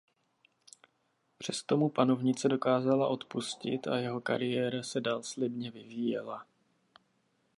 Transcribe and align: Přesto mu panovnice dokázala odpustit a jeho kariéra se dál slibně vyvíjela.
Přesto 1.37 1.77
mu 1.77 1.89
panovnice 1.89 2.49
dokázala 2.49 3.07
odpustit 3.07 3.87
a 3.87 3.97
jeho 3.97 4.21
kariéra 4.21 4.83
se 4.83 5.01
dál 5.01 5.23
slibně 5.23 5.71
vyvíjela. 5.71 6.45